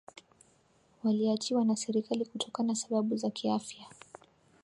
waliachiwa 1.03 1.65
na 1.65 1.75
serikali 1.75 2.25
kutokana 2.25 2.75
sababu 2.75 3.15
za 3.17 3.29
kiafya 3.29 3.87